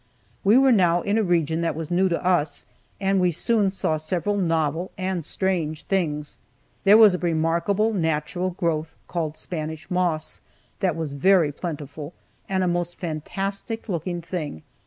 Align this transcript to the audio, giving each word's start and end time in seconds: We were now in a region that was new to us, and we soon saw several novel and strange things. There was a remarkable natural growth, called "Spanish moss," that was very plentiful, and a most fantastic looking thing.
We 0.43 0.57
were 0.57 0.71
now 0.71 1.03
in 1.03 1.19
a 1.19 1.23
region 1.23 1.61
that 1.61 1.75
was 1.75 1.91
new 1.91 2.09
to 2.09 2.25
us, 2.25 2.65
and 2.99 3.21
we 3.21 3.29
soon 3.29 3.69
saw 3.69 3.97
several 3.97 4.35
novel 4.35 4.89
and 4.97 5.23
strange 5.23 5.83
things. 5.83 6.39
There 6.85 6.97
was 6.97 7.13
a 7.13 7.19
remarkable 7.19 7.93
natural 7.93 8.49
growth, 8.49 8.95
called 9.07 9.37
"Spanish 9.37 9.91
moss," 9.91 10.41
that 10.79 10.95
was 10.95 11.11
very 11.11 11.51
plentiful, 11.51 12.15
and 12.49 12.63
a 12.63 12.67
most 12.67 12.95
fantastic 12.95 13.87
looking 13.87 14.23
thing. 14.23 14.63